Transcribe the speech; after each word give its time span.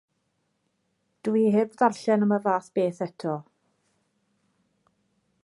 Dw 1.27 1.33
i 1.41 1.43
heb 1.55 1.75
ddarllen 1.75 2.25
am 2.27 2.35
y 2.39 2.41
fath 2.47 2.71
beth 2.79 3.03
eto. 3.09 3.37